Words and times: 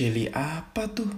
Jelly 0.00 0.32
apa 0.32 0.88
tuh? 0.88 1.12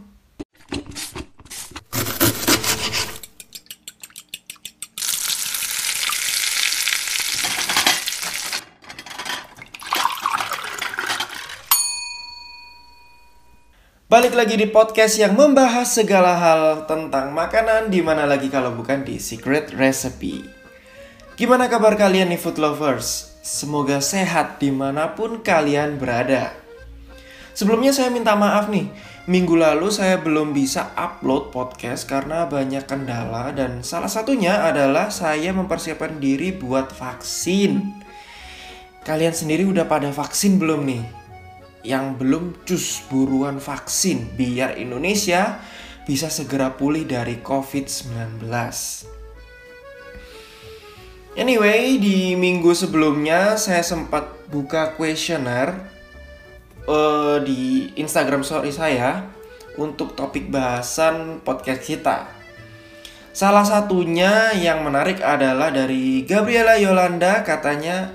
Balik 14.10 14.34
lagi 14.34 14.58
di 14.58 14.66
podcast 14.66 15.14
yang 15.14 15.38
membahas 15.38 15.86
segala 15.86 16.34
hal 16.34 16.90
tentang 16.90 17.30
makanan 17.30 17.86
di 17.86 18.02
mana 18.02 18.26
lagi 18.26 18.50
kalau 18.50 18.74
bukan 18.74 19.06
di 19.06 19.22
Secret 19.22 19.70
Recipe. 19.78 20.42
Gimana 21.38 21.70
kabar 21.70 21.94
kalian 21.94 22.34
nih 22.34 22.40
food 22.42 22.58
lovers? 22.58 23.30
Semoga 23.46 24.02
sehat 24.02 24.58
di 24.58 24.74
mana 24.74 25.14
pun 25.14 25.38
kalian 25.38 26.02
berada. 26.02 26.61
Sebelumnya 27.52 27.92
saya 27.92 28.08
minta 28.08 28.32
maaf 28.32 28.72
nih, 28.72 28.88
minggu 29.28 29.52
lalu 29.56 29.92
saya 29.92 30.16
belum 30.20 30.56
bisa 30.56 30.92
upload 30.96 31.52
podcast 31.52 32.08
karena 32.08 32.48
banyak 32.48 32.88
kendala 32.88 33.52
dan 33.52 33.84
salah 33.84 34.08
satunya 34.08 34.64
adalah 34.64 35.12
saya 35.12 35.52
mempersiapkan 35.52 36.16
diri 36.16 36.56
buat 36.56 36.88
vaksin. 36.90 37.92
Kalian 39.04 39.34
sendiri 39.36 39.68
udah 39.68 39.84
pada 39.84 40.08
vaksin 40.08 40.56
belum 40.56 40.86
nih? 40.88 41.22
yang 41.82 42.14
belum 42.14 42.62
cus 42.62 43.02
buruan 43.10 43.58
vaksin 43.58 44.38
biar 44.38 44.78
Indonesia 44.78 45.58
bisa 46.06 46.30
segera 46.30 46.74
pulih 46.74 47.06
dari 47.06 47.38
COVID-19. 47.42 48.46
Anyway, 51.32 51.96
di 51.98 52.34
minggu 52.38 52.74
sebelumnya 52.74 53.56
saya 53.56 53.82
sempat 53.82 54.28
buka 54.52 54.94
kuesioner 54.98 55.91
uh, 56.86 57.38
di 57.42 57.92
Instagram 57.98 58.42
story 58.42 58.74
saya 58.74 59.28
untuk 59.78 60.14
topik 60.18 60.52
bahasan 60.52 61.40
podcast 61.40 61.82
kita. 61.82 62.28
Salah 63.32 63.64
satunya 63.64 64.52
yang 64.52 64.84
menarik 64.84 65.24
adalah 65.24 65.72
dari 65.72 66.28
Gabriela 66.28 66.76
Yolanda 66.76 67.40
katanya 67.40 68.12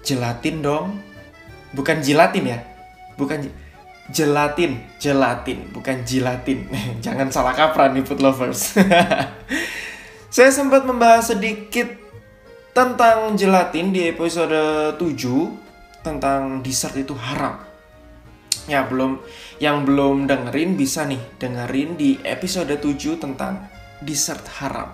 gelatin 0.00 0.64
dong. 0.64 0.86
Bukan 1.76 2.00
jilatin 2.00 2.48
ya, 2.48 2.58
bukan 3.20 3.44
gelatin, 4.08 4.80
gelatin, 4.96 5.68
bukan 5.68 6.00
jilatin. 6.08 6.64
Jangan 7.04 7.28
salah 7.28 7.52
kaprah 7.52 7.92
nih 7.92 8.00
food 8.08 8.24
lovers. 8.24 8.72
Saya 10.34 10.48
sempat 10.48 10.88
membahas 10.88 11.36
sedikit 11.36 11.92
tentang 12.72 13.36
gelatin 13.36 13.92
di 13.92 14.08
episode 14.08 14.96
7 14.96 15.04
tentang 16.00 16.64
dessert 16.64 16.96
itu 16.96 17.12
haram. 17.12 17.67
Ya, 18.68 18.84
belum 18.84 19.24
yang 19.58 19.88
belum 19.88 20.28
dengerin 20.28 20.76
bisa 20.76 21.08
nih 21.08 21.20
dengerin 21.40 21.96
di 21.96 22.20
episode 22.22 22.76
7 22.76 23.16
tentang 23.16 23.64
dessert 24.04 24.44
haram. 24.60 24.92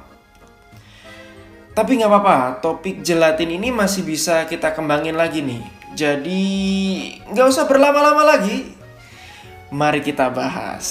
Tapi 1.74 1.98
nggak 1.98 2.06
apa-apa, 2.06 2.62
topik 2.62 3.02
gelatin 3.02 3.50
ini 3.50 3.74
masih 3.74 4.06
bisa 4.06 4.46
kita 4.46 4.70
kembangin 4.78 5.18
lagi 5.18 5.42
nih 5.42 5.84
jadi 5.94 6.42
nggak 7.30 7.46
usah 7.46 7.70
berlama-lama 7.70 8.26
lagi. 8.26 8.74
Mari 9.70 10.02
kita 10.02 10.26
bahas. 10.26 10.86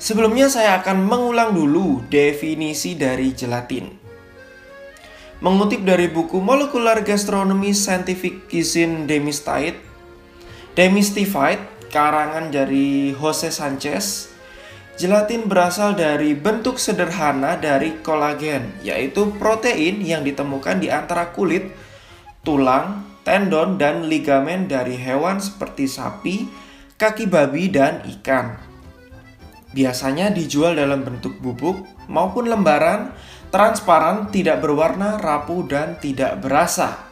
Sebelumnya 0.00 0.48
saya 0.48 0.80
akan 0.80 1.04
mengulang 1.04 1.52
dulu 1.52 2.00
definisi 2.08 2.96
dari 2.96 3.36
gelatin. 3.36 4.00
Mengutip 5.44 5.84
dari 5.84 6.08
buku 6.08 6.40
Molecular 6.40 7.04
Gastronomy 7.04 7.76
Scientific 7.76 8.48
Cuisine 8.48 9.04
Demystified, 9.04 9.76
Demystified 10.78 11.58
karangan 11.90 12.54
dari 12.54 13.10
Jose 13.10 13.50
Sanchez, 13.50 14.30
gelatin 14.94 15.50
berasal 15.50 15.98
dari 15.98 16.38
bentuk 16.38 16.78
sederhana 16.78 17.58
dari 17.58 17.98
kolagen, 18.06 18.70
yaitu 18.86 19.34
protein 19.34 19.98
yang 19.98 20.22
ditemukan 20.22 20.78
di 20.78 20.86
antara 20.86 21.34
kulit 21.34 21.74
tulang, 22.46 23.02
tendon, 23.26 23.82
dan 23.82 24.06
ligamen 24.06 24.70
dari 24.70 24.94
hewan 24.94 25.42
seperti 25.42 25.90
sapi, 25.90 26.46
kaki 26.94 27.26
babi, 27.26 27.66
dan 27.66 28.06
ikan. 28.06 28.54
Biasanya 29.74 30.30
dijual 30.30 30.78
dalam 30.78 31.02
bentuk 31.02 31.38
bubuk 31.42 31.82
maupun 32.06 32.46
lembaran, 32.46 33.10
transparan, 33.50 34.30
tidak 34.30 34.62
berwarna, 34.62 35.18
rapuh, 35.18 35.66
dan 35.66 35.98
tidak 35.98 36.38
berasa. 36.38 37.10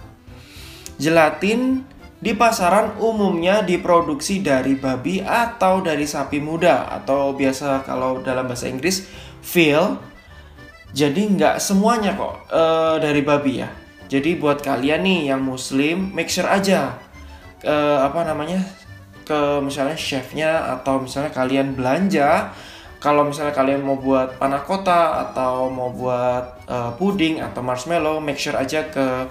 Gelatin 0.99 1.87
di 2.19 2.35
pasaran 2.35 2.99
umumnya 2.99 3.63
diproduksi 3.63 4.43
dari 4.43 4.75
babi 4.75 5.23
atau 5.23 5.79
dari 5.79 6.03
sapi 6.03 6.43
muda 6.43 6.91
atau 6.91 7.31
biasa 7.35 7.87
kalau 7.87 8.19
dalam 8.23 8.51
bahasa 8.51 8.67
Inggris 8.67 9.07
veal. 9.43 10.03
Jadi 10.89 11.37
nggak 11.37 11.61
semuanya 11.61 12.17
kok 12.17 12.49
uh, 12.49 12.97
dari 12.99 13.21
babi 13.23 13.63
ya. 13.63 13.71
Jadi 14.09 14.41
buat 14.41 14.65
kalian 14.65 15.05
nih 15.05 15.21
yang 15.31 15.45
muslim, 15.45 16.17
make 16.17 16.33
sure 16.33 16.49
aja 16.49 16.97
ke 17.61 17.77
apa 18.01 18.25
namanya 18.25 18.65
ke 19.29 19.61
misalnya 19.61 19.99
chefnya 19.99 20.81
atau 20.81 21.05
misalnya 21.05 21.29
kalian 21.29 21.77
belanja 21.77 22.57
kalau 22.99 23.31
misalnya 23.31 23.55
kalian 23.55 23.87
mau 23.87 23.95
buat 23.95 24.43
panah 24.43 24.67
kota 24.67 25.29
atau 25.29 25.71
mau 25.71 25.95
buat 25.95 26.67
uh, 26.67 26.91
puding 26.99 27.39
atau 27.39 27.63
marshmallow, 27.63 28.19
make 28.19 28.41
sure 28.43 28.59
aja 28.59 28.91
ke 28.91 29.31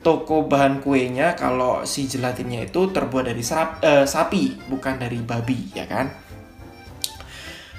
toko 0.00 0.48
bahan 0.48 0.80
kuenya 0.80 1.36
kalau 1.36 1.84
si 1.84 2.08
gelatinnya 2.08 2.64
itu 2.64 2.88
terbuat 2.88 3.28
dari 3.28 3.44
serap, 3.44 3.84
uh, 3.84 4.08
sapi 4.08 4.56
bukan 4.68 4.96
dari 4.96 5.20
babi 5.20 5.72
ya 5.76 5.84
kan. 5.84 6.08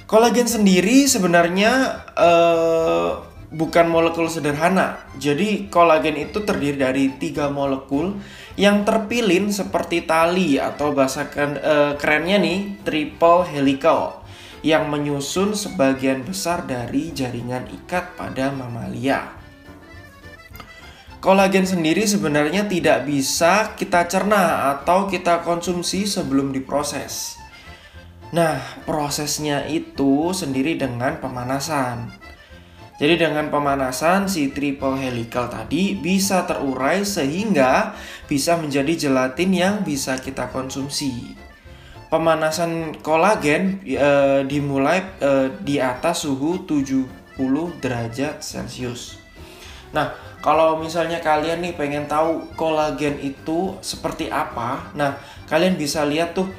Kolagen 0.05 0.45
sendiri 0.45 1.07
sebenarnya 1.07 2.03
uh, 2.13 3.11
bukan 3.51 3.87
molekul 3.87 4.27
sederhana. 4.27 5.01
Jadi 5.15 5.71
kolagen 5.71 6.19
itu 6.19 6.43
terdiri 6.43 6.77
dari 6.79 7.05
tiga 7.15 7.47
molekul 7.47 8.19
yang 8.59 8.83
terpilin 8.83 9.49
seperti 9.49 10.03
tali 10.03 10.59
atau 10.59 10.91
bahasa 10.91 11.31
keren, 11.31 11.57
uh, 11.57 11.95
kerennya 11.95 12.37
nih 12.43 12.59
triple 12.83 13.47
helical 13.47 14.21
yang 14.61 14.93
menyusun 14.93 15.57
sebagian 15.57 16.21
besar 16.21 16.69
dari 16.69 17.09
jaringan 17.15 17.65
ikat 17.81 18.13
pada 18.13 18.53
mamalia. 18.53 19.40
Kolagen 21.21 21.69
sendiri 21.69 22.01
sebenarnya 22.09 22.65
tidak 22.65 23.05
bisa 23.05 23.77
kita 23.77 24.09
cerna 24.09 24.73
atau 24.73 25.05
kita 25.05 25.45
konsumsi 25.45 26.09
sebelum 26.09 26.49
diproses. 26.49 27.37
Nah, 28.33 28.57
prosesnya 28.89 29.69
itu 29.69 30.33
sendiri 30.33 30.81
dengan 30.81 31.21
pemanasan. 31.21 32.09
Jadi 32.97 33.21
dengan 33.21 33.53
pemanasan 33.53 34.25
si 34.25 34.49
triple 34.49 34.97
helical 34.97 35.45
tadi 35.45 35.93
bisa 35.93 36.41
terurai 36.49 37.05
sehingga 37.05 37.93
bisa 38.25 38.57
menjadi 38.57 39.09
gelatin 39.09 39.53
yang 39.53 39.75
bisa 39.85 40.17
kita 40.17 40.49
konsumsi. 40.49 41.37
Pemanasan 42.09 42.97
kolagen 43.05 43.77
e, 43.85 44.09
dimulai 44.49 45.05
e, 45.21 45.53
di 45.61 45.77
atas 45.77 46.25
suhu 46.25 46.65
70 46.65 47.05
derajat 47.77 48.41
Celcius. 48.41 49.21
Nah, 49.91 50.30
kalau 50.41 50.81
misalnya 50.81 51.21
kalian 51.21 51.61
nih 51.61 51.77
pengen 51.77 52.09
tahu 52.09 52.49
kolagen 52.57 53.21
itu 53.21 53.77
seperti 53.85 54.33
apa, 54.33 54.89
nah 54.97 55.15
kalian 55.45 55.77
bisa 55.77 56.01
lihat 56.01 56.33
tuh 56.33 56.49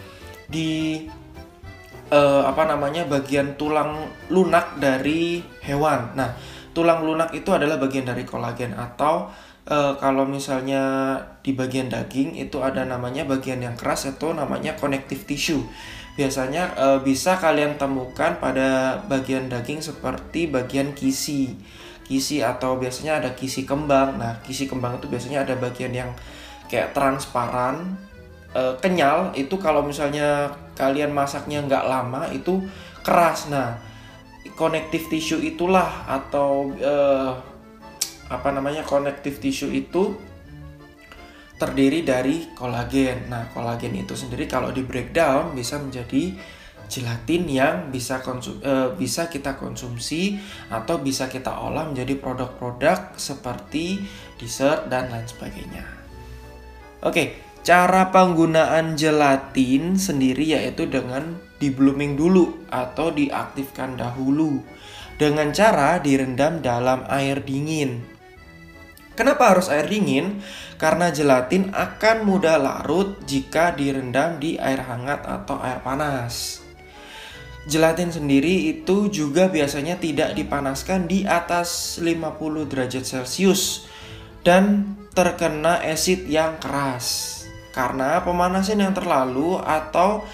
di 0.46 1.02
uh, 2.12 2.46
apa 2.46 2.68
namanya 2.68 3.08
bagian 3.08 3.58
tulang 3.58 4.06
lunak 4.30 4.78
dari 4.78 5.42
hewan. 5.64 6.14
Nah, 6.14 6.36
tulang 6.76 7.02
lunak 7.02 7.34
itu 7.34 7.50
adalah 7.50 7.80
bagian 7.80 8.06
dari 8.06 8.22
kolagen 8.22 8.76
atau 8.76 9.32
uh, 9.66 9.92
kalau 9.96 10.28
misalnya 10.28 11.16
di 11.40 11.56
bagian 11.56 11.88
daging 11.88 12.36
itu 12.36 12.60
ada 12.60 12.84
namanya 12.84 13.24
bagian 13.24 13.64
yang 13.64 13.74
keras 13.74 14.06
itu 14.06 14.30
namanya 14.30 14.76
connective 14.76 15.24
tissue. 15.24 15.64
Biasanya 16.12 16.76
uh, 16.76 16.98
bisa 17.00 17.40
kalian 17.40 17.80
temukan 17.80 18.36
pada 18.36 19.00
bagian 19.08 19.48
daging 19.48 19.80
seperti 19.80 20.46
bagian 20.52 20.92
kisi. 20.92 21.56
Kisi 22.12 22.44
atau 22.44 22.76
biasanya 22.76 23.24
ada 23.24 23.32
kisi 23.32 23.64
kembang. 23.64 24.20
Nah, 24.20 24.44
kisi 24.44 24.68
kembang 24.68 25.00
itu 25.00 25.08
biasanya 25.08 25.48
ada 25.48 25.56
bagian 25.56 25.96
yang 25.96 26.12
kayak 26.68 26.92
transparan 26.92 27.96
uh, 28.52 28.76
kenyal 28.84 29.32
itu 29.32 29.56
kalau 29.56 29.80
misalnya 29.80 30.52
kalian 30.76 31.12
masaknya 31.12 31.64
nggak 31.64 31.84
lama 31.84 32.28
itu 32.32 32.64
keras 33.04 33.48
nah 33.48 33.76
connective 34.56 35.08
tissue 35.08 35.40
itulah 35.40 36.04
atau 36.08 36.72
uh, 36.80 37.32
apa 38.28 38.48
namanya 38.52 38.84
connective 38.84 39.40
tissue 39.40 39.72
itu 39.72 40.16
terdiri 41.60 42.02
dari 42.02 42.50
kolagen. 42.58 43.30
Nah, 43.30 43.46
kolagen 43.54 43.94
itu 43.94 44.18
sendiri 44.18 44.50
kalau 44.50 44.74
di 44.74 44.82
breakdown 44.82 45.54
bisa 45.54 45.78
menjadi 45.78 46.34
gelatin 46.90 47.44
yang 47.50 47.76
bisa 47.90 48.22
konsum 48.22 48.58
uh, 48.62 48.94
bisa 48.94 49.26
kita 49.26 49.58
konsumsi 49.58 50.38
atau 50.70 51.02
bisa 51.02 51.26
kita 51.26 51.50
olah 51.50 51.86
menjadi 51.90 52.18
produk-produk 52.18 53.14
seperti 53.18 54.02
dessert 54.38 54.88
dan 54.88 55.10
lain 55.10 55.26
sebagainya. 55.26 55.84
Oke, 57.02 57.52
Cara 57.62 58.10
penggunaan 58.10 58.98
gelatin 58.98 59.94
sendiri 59.94 60.58
yaitu 60.58 60.90
dengan 60.90 61.38
di 61.62 61.70
blooming 61.70 62.18
dulu 62.18 62.66
atau 62.66 63.14
diaktifkan 63.14 63.94
dahulu 63.94 64.58
dengan 65.14 65.54
cara 65.54 66.02
direndam 66.02 66.58
dalam 66.58 67.06
air 67.06 67.38
dingin. 67.38 68.02
Kenapa 69.14 69.54
harus 69.54 69.70
air 69.70 69.86
dingin? 69.86 70.42
Karena 70.74 71.14
gelatin 71.14 71.70
akan 71.70 72.26
mudah 72.26 72.58
larut 72.58 73.22
jika 73.30 73.70
direndam 73.78 74.42
di 74.42 74.58
air 74.58 74.82
hangat 74.82 75.22
atau 75.22 75.62
air 75.62 75.78
panas. 75.86 76.66
Gelatin 77.62 78.10
sendiri 78.10 78.74
itu 78.74 79.06
juga 79.06 79.46
biasanya 79.46 79.94
tidak 80.02 80.34
dipanaskan 80.34 81.06
di 81.06 81.22
atas 81.22 81.98
50 82.02 82.66
derajat 82.66 83.06
Celcius 83.06 83.86
dan 84.42 84.98
terkena 85.14 85.78
asid 85.78 86.26
yang 86.26 86.58
keras 86.58 87.38
karena 87.70 88.18
pemanasan 88.26 88.82
yang 88.82 88.90
terlalu 88.90 89.62
atau 89.62 90.26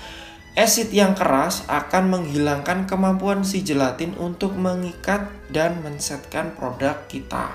asid 0.57 0.89
yang 0.91 1.13
keras 1.13 1.69
akan 1.69 2.17
menghilangkan 2.17 2.89
kemampuan 2.89 3.45
si 3.45 3.61
gelatin 3.61 4.17
untuk 4.17 4.57
mengikat 4.57 5.29
dan 5.53 5.85
mensetkan 5.85 6.57
produk 6.57 6.97
kita. 7.07 7.55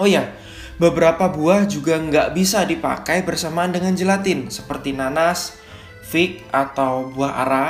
Oh 0.00 0.08
ya, 0.08 0.32
beberapa 0.80 1.28
buah 1.28 1.68
juga 1.68 2.00
nggak 2.00 2.32
bisa 2.32 2.64
dipakai 2.64 3.20
bersamaan 3.20 3.70
dengan 3.70 3.92
gelatin 3.92 4.48
seperti 4.48 4.96
nanas, 4.96 5.60
fig 6.08 6.42
atau 6.50 7.12
buah 7.12 7.46
ara, 7.46 7.66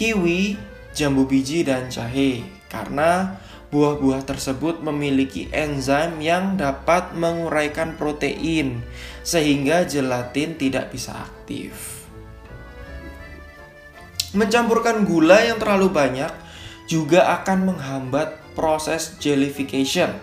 kiwi, 0.00 0.56
jambu 0.96 1.28
biji, 1.28 1.60
dan 1.60 1.92
jahe 1.92 2.40
karena 2.72 3.36
Buah-buah 3.70 4.26
tersebut 4.26 4.82
memiliki 4.82 5.46
enzim 5.54 6.18
yang 6.18 6.58
dapat 6.58 7.14
menguraikan 7.14 7.94
protein, 7.94 8.82
sehingga 9.22 9.86
gelatin 9.86 10.58
tidak 10.58 10.90
bisa 10.90 11.14
aktif. 11.14 12.02
Mencampurkan 14.34 15.06
gula 15.06 15.46
yang 15.46 15.62
terlalu 15.62 15.86
banyak 15.86 16.34
juga 16.90 17.30
akan 17.38 17.70
menghambat 17.70 18.34
proses 18.58 19.14
jellification. 19.22 20.18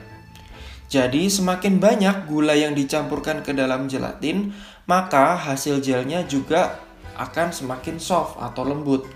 Jadi, 0.91 1.31
semakin 1.31 1.79
banyak 1.79 2.27
gula 2.27 2.51
yang 2.51 2.75
dicampurkan 2.75 3.47
ke 3.47 3.56
dalam 3.56 3.88
gelatin, 3.88 4.51
maka 4.91 5.39
hasil 5.39 5.79
gelnya 5.79 6.27
juga 6.27 6.83
akan 7.15 7.56
semakin 7.56 7.95
soft 7.95 8.35
atau 8.44 8.68
lembut. 8.68 9.07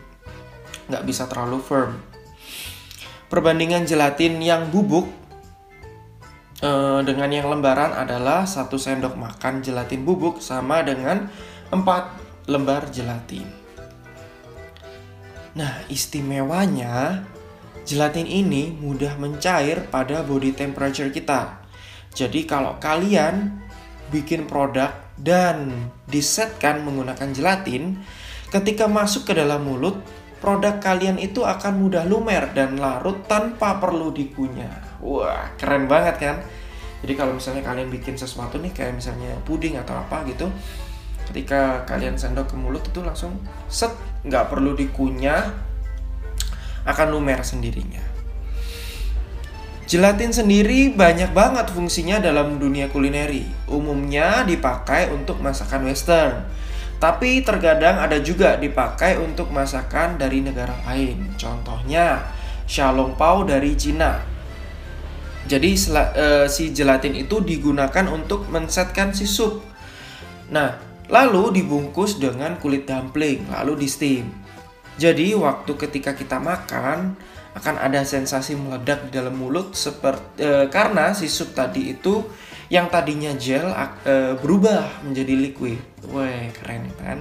Nggak 0.92 1.08
bisa 1.08 1.24
terlalu 1.32 1.64
firm. 1.64 1.96
Perbandingan 3.32 3.88
gelatin 3.88 4.44
yang 4.44 4.68
bubuk 4.68 5.08
uh, 6.60 7.00
dengan 7.08 7.32
yang 7.32 7.48
lembaran 7.48 7.96
adalah 7.96 8.44
satu 8.44 8.76
sendok 8.76 9.16
makan 9.16 9.64
gelatin 9.64 10.04
bubuk 10.04 10.44
sama 10.44 10.84
dengan 10.84 11.32
4 11.72 12.52
lembar 12.52 12.92
gelatin. 12.92 13.48
Nah, 15.56 15.84
istimewanya 15.92 17.28
gelatin 17.84 18.28
ini 18.28 18.72
mudah 18.72 19.20
mencair 19.20 19.88
pada 19.88 20.24
body 20.24 20.56
temperature 20.56 21.12
kita. 21.12 21.60
Jadi 22.12 22.44
kalau 22.44 22.76
kalian 22.80 23.64
bikin 24.12 24.48
produk 24.48 24.92
dan 25.16 25.72
disetkan 26.08 26.84
menggunakan 26.84 27.32
gelatin, 27.32 28.00
ketika 28.52 28.88
masuk 28.88 29.32
ke 29.32 29.34
dalam 29.36 29.64
mulut 29.64 30.00
produk 30.42 30.82
kalian 30.82 31.22
itu 31.22 31.46
akan 31.46 31.86
mudah 31.86 32.04
lumer 32.10 32.50
dan 32.58 32.82
larut 32.82 33.22
tanpa 33.30 33.78
perlu 33.78 34.10
dikunyah. 34.10 35.00
Wah, 35.06 35.54
keren 35.56 35.86
banget 35.86 36.18
kan? 36.18 36.38
Jadi 37.06 37.14
kalau 37.14 37.38
misalnya 37.38 37.62
kalian 37.62 37.94
bikin 37.94 38.18
sesuatu 38.18 38.58
nih 38.58 38.74
kayak 38.74 38.98
misalnya 38.98 39.38
puding 39.46 39.78
atau 39.78 39.94
apa 40.02 40.26
gitu, 40.26 40.50
ketika 41.30 41.86
kalian 41.86 42.18
sendok 42.18 42.50
ke 42.52 42.56
mulut 42.58 42.82
itu 42.82 43.06
langsung 43.06 43.38
set, 43.70 43.94
nggak 44.26 44.50
perlu 44.50 44.74
dikunyah, 44.74 45.54
akan 46.90 47.08
lumer 47.14 47.46
sendirinya. 47.46 48.02
Gelatin 49.86 50.32
sendiri 50.32 50.96
banyak 50.96 51.36
banget 51.36 51.68
fungsinya 51.70 52.24
dalam 52.24 52.58
dunia 52.58 52.88
kulineri. 52.88 53.44
Umumnya 53.68 54.48
dipakai 54.48 55.12
untuk 55.12 55.44
masakan 55.44 55.86
western 55.86 56.48
tapi 57.02 57.42
terkadang 57.42 57.98
ada 57.98 58.22
juga 58.22 58.62
dipakai 58.62 59.18
untuk 59.18 59.50
masakan 59.50 60.22
dari 60.22 60.46
negara 60.46 60.78
lain. 60.86 61.34
Contohnya, 61.34 62.22
Xiaolong 62.70 63.18
Pao 63.18 63.42
dari 63.42 63.74
Cina. 63.74 64.22
Jadi 65.50 65.74
uh, 65.90 66.46
si 66.46 66.70
gelatin 66.70 67.18
itu 67.18 67.42
digunakan 67.42 68.06
untuk 68.06 68.46
mensetkan 68.54 69.18
si 69.18 69.26
sup. 69.26 69.66
Nah, 70.54 70.78
lalu 71.10 71.58
dibungkus 71.58 72.22
dengan 72.22 72.62
kulit 72.62 72.86
dumpling, 72.86 73.50
lalu 73.50 73.82
di 73.82 73.88
steam. 73.90 74.30
Jadi 75.02 75.34
waktu 75.34 75.74
ketika 75.82 76.14
kita 76.14 76.38
makan 76.38 77.18
akan 77.58 77.76
ada 77.82 78.06
sensasi 78.06 78.54
meledak 78.54 79.10
di 79.10 79.18
dalam 79.18 79.34
mulut 79.42 79.74
seperti 79.74 80.46
uh, 80.46 80.70
karena 80.70 81.18
si 81.18 81.26
sup 81.26 81.58
tadi 81.58 81.98
itu 81.98 82.22
yang 82.72 82.88
tadinya 82.88 83.36
gel 83.36 83.68
uh, 83.68 84.40
berubah 84.40 85.04
menjadi 85.04 85.36
liquid. 85.36 85.84
Wah, 86.08 86.48
keren 86.56 86.88
kan? 86.96 87.20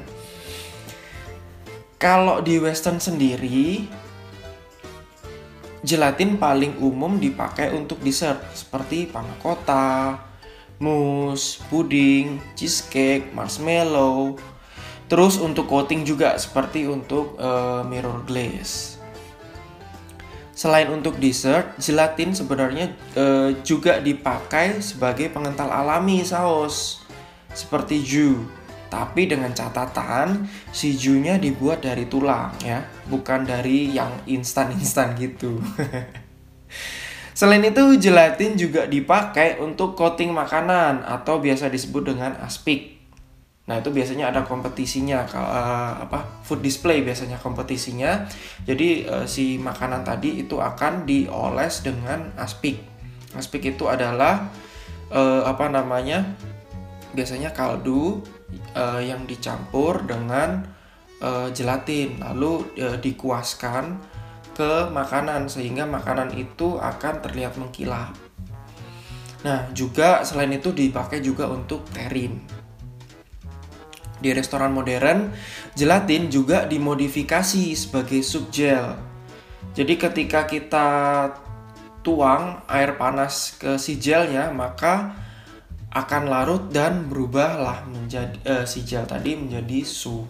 Kalau 1.99 2.39
di 2.39 2.63
western 2.63 3.03
sendiri 3.03 3.91
gelatin 5.83 6.39
paling 6.39 6.79
umum 6.79 7.19
dipakai 7.19 7.75
untuk 7.75 7.99
dessert 7.99 8.39
seperti 8.55 9.11
panna 9.11 9.35
cotta, 9.43 10.23
mousse, 10.79 11.59
puding, 11.67 12.39
cheesecake, 12.55 13.35
marshmallow. 13.35 14.39
Terus 15.11 15.43
untuk 15.43 15.67
coating 15.67 16.07
juga 16.07 16.39
seperti 16.39 16.87
untuk 16.87 17.35
uh, 17.43 17.83
mirror 17.83 18.23
glaze. 18.23 19.00
Selain 20.61 20.93
untuk 20.93 21.17
dessert, 21.17 21.73
gelatin 21.81 22.37
sebenarnya 22.37 22.93
e, 23.17 23.57
juga 23.65 23.97
dipakai 23.97 24.85
sebagai 24.85 25.33
pengental 25.33 25.73
alami 25.73 26.21
saus 26.21 27.01
seperti 27.57 28.05
jus. 28.05 28.45
Tapi 28.93 29.25
dengan 29.25 29.57
catatan 29.57 30.45
si 30.69 30.93
jusnya 31.01 31.41
dibuat 31.41 31.81
dari 31.81 32.05
tulang 32.05 32.53
ya, 32.61 32.85
bukan 33.09 33.49
dari 33.49 33.89
yang 33.97 34.13
instan-instan 34.29 35.17
gitu. 35.17 35.65
Selain 37.39 37.65
itu, 37.65 37.97
gelatin 37.97 38.53
juga 38.61 38.85
dipakai 38.85 39.65
untuk 39.65 39.97
coating 39.97 40.29
makanan 40.29 41.09
atau 41.09 41.41
biasa 41.41 41.73
disebut 41.73 42.13
dengan 42.13 42.37
aspik. 42.45 43.00
Nah, 43.71 43.79
itu 43.79 43.95
biasanya 43.95 44.35
ada 44.35 44.43
kompetisinya 44.43 45.23
uh, 45.31 46.03
apa 46.03 46.43
food 46.43 46.59
display 46.59 47.07
biasanya 47.07 47.39
kompetisinya. 47.39 48.27
Jadi 48.67 49.07
uh, 49.07 49.23
si 49.31 49.63
makanan 49.63 50.03
tadi 50.03 50.43
itu 50.43 50.59
akan 50.59 51.07
dioles 51.07 51.87
dengan 51.87 52.35
aspik. 52.35 52.83
Aspik 53.39 53.71
itu 53.71 53.87
adalah 53.87 54.51
uh, 55.15 55.47
apa 55.47 55.71
namanya? 55.71 56.27
Biasanya 57.15 57.55
kaldu 57.55 58.23
yang 59.03 59.27
dicampur 59.31 60.03
dengan 60.07 60.63
gelatin 61.55 62.19
lalu 62.19 62.67
dikuaskan 63.03 63.99
ke 64.55 64.91
makanan 64.91 65.47
sehingga 65.51 65.87
makanan 65.87 66.35
itu 66.35 66.79
akan 66.79 67.19
terlihat 67.23 67.59
mengkilap. 67.59 68.15
Nah, 69.43 69.71
juga 69.75 70.23
selain 70.23 70.55
itu 70.55 70.71
dipakai 70.71 71.19
juga 71.23 71.51
untuk 71.51 71.87
terin. 71.91 72.60
Di 74.21 74.37
restoran 74.37 74.77
modern, 74.77 75.33
gelatin 75.73 76.29
juga 76.29 76.69
dimodifikasi 76.69 77.73
sebagai 77.73 78.21
sup 78.21 78.53
gel. 78.53 78.95
Jadi 79.73 79.97
ketika 79.97 80.45
kita 80.45 80.89
tuang 82.05 82.65
air 82.69 82.97
panas 83.01 83.57
ke 83.57 83.81
si 83.81 83.97
gelnya, 83.97 84.53
maka 84.53 85.17
akan 85.91 86.31
larut 86.31 86.71
dan 86.71 87.11
berubahlah 87.11 87.83
menjadi 87.91 88.37
uh, 88.47 88.65
si 88.69 88.87
gel 88.87 89.09
tadi 89.09 89.35
menjadi 89.35 89.83
sup. 89.83 90.29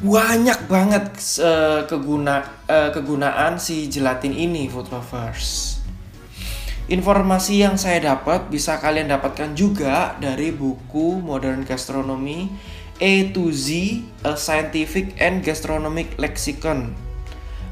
Banyak 0.00 0.64
banget 0.64 1.12
uh, 1.44 1.84
keguna 1.84 2.40
uh, 2.68 2.88
kegunaan 2.92 3.60
si 3.60 3.88
gelatin 3.92 4.32
ini, 4.32 4.68
food 4.68 4.88
lovers. 4.88 5.79
Informasi 6.88 7.60
yang 7.60 7.76
saya 7.76 8.16
dapat 8.16 8.48
bisa 8.48 8.80
kalian 8.80 9.12
dapatkan 9.12 9.52
juga 9.52 10.16
dari 10.16 10.54
buku 10.54 11.20
Modern 11.20 11.66
Gastronomy 11.66 12.48
A 13.00 13.32
to 13.32 13.48
Z, 13.48 14.00
A 14.22 14.36
Scientific 14.36 15.16
and 15.16 15.40
Gastronomic 15.40 16.20
Lexicon. 16.20 16.92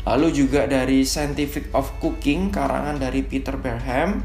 Lalu 0.08 0.32
juga 0.32 0.64
dari 0.64 1.04
Scientific 1.04 1.68
of 1.76 1.92
Cooking 2.00 2.48
karangan 2.48 2.96
dari 2.96 3.20
Peter 3.20 3.60
Berham, 3.60 4.24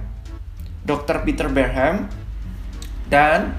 Dr. 0.87 1.27
Peter 1.27 1.51
Berham, 1.51 2.07
dan 3.11 3.51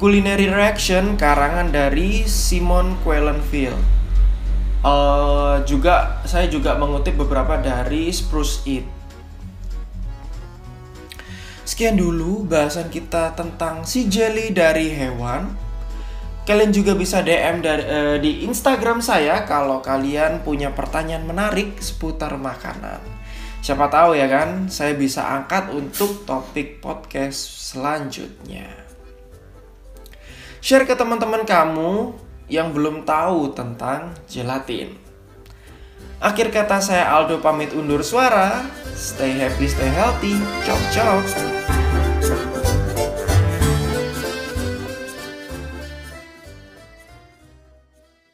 Culinary 0.00 0.48
Reaction 0.48 1.20
karangan 1.20 1.68
dari 1.68 2.24
Simon 2.24 2.96
Quellenfield. 3.04 3.76
Uh, 4.80 5.60
juga 5.68 6.22
saya 6.24 6.48
juga 6.48 6.78
mengutip 6.80 7.20
beberapa 7.20 7.60
dari 7.60 8.08
Spruce 8.08 8.64
It. 8.64 8.97
Sekian 11.78 11.94
dulu 11.94 12.42
bahasan 12.42 12.90
kita 12.90 13.38
tentang 13.38 13.86
si 13.86 14.10
jelly 14.10 14.50
dari 14.50 14.90
hewan. 14.90 15.46
Kalian 16.42 16.74
juga 16.74 16.98
bisa 16.98 17.22
DM 17.22 17.62
dari, 17.62 17.84
uh, 17.86 18.16
di 18.18 18.42
Instagram 18.50 18.98
saya 18.98 19.46
kalau 19.46 19.78
kalian 19.78 20.42
punya 20.42 20.74
pertanyaan 20.74 21.22
menarik 21.22 21.78
seputar 21.78 22.34
makanan. 22.34 22.98
Siapa 23.62 23.86
tahu 23.94 24.18
ya 24.18 24.26
kan, 24.26 24.66
saya 24.66 24.98
bisa 24.98 25.22
angkat 25.22 25.70
untuk 25.70 26.26
topik 26.26 26.82
podcast 26.82 27.70
selanjutnya. 27.70 28.66
Share 30.58 30.82
ke 30.82 30.98
teman-teman 30.98 31.46
kamu 31.46 32.10
yang 32.50 32.74
belum 32.74 33.06
tahu 33.06 33.54
tentang 33.54 34.18
gelatin. 34.26 34.98
Akhir 36.18 36.50
kata 36.50 36.82
saya 36.82 37.06
Aldo 37.14 37.38
pamit 37.38 37.70
undur 37.70 38.02
suara. 38.02 38.66
Stay 38.98 39.38
happy, 39.38 39.70
stay 39.70 39.86
healthy. 39.94 40.34
Ciao, 40.66 40.74
ciao. 40.90 41.57